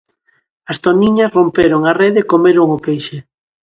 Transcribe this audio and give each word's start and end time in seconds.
As 0.71 0.77
toniñas 0.85 1.33
romperon 1.37 1.81
a 1.85 1.93
rede 2.01 2.19
e 2.23 2.29
comeron 2.33 2.67
o 2.75 2.77
peixe. 2.85 3.17